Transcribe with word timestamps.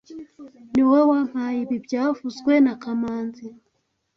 Niwowe 0.73 1.03
wampaye 1.11 1.57
ibi 1.65 1.77
byavuzwe 1.85 2.53
na 2.65 2.73
kamanzi 2.83 3.45